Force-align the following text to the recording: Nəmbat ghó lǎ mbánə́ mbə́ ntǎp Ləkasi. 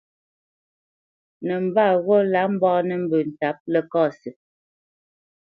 Nəmbat 1.47 1.93
ghó 2.05 2.17
lǎ 2.31 2.41
mbánə́ 2.53 2.97
mbə́ 3.05 3.21
ntǎp 3.29 3.57
Ləkasi. 3.73 4.29